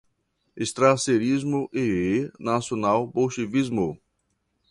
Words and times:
Strasserismo 0.69 1.61
e 1.71 1.85
nacional-bolchevismo 2.39 3.89